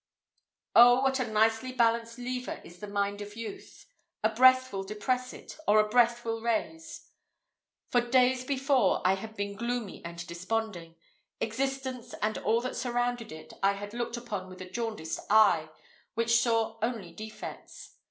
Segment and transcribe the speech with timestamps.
[0.75, 3.85] Oh what a nicely balanced lever is the mind of youth!
[4.23, 7.09] a breath will depress it, or a breath will raise.
[7.91, 10.95] For days before, I had been gloomy and desponding.
[11.39, 15.69] Existence, and all that surrounded it, I had looked upon with a jaundiced eye,
[16.15, 17.93] which saw only defects.